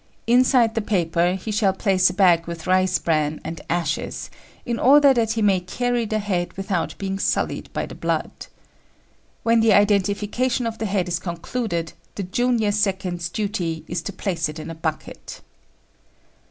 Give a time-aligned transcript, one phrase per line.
[0.25, 4.31] Inside the paper he shall place a bag with rice bran and ashes,
[4.65, 8.47] in order that he may carry the head without being sullied by the blood.
[9.43, 14.49] When the identification of the head is concluded, the junior second's duty is to place
[14.49, 15.41] it in a bucket.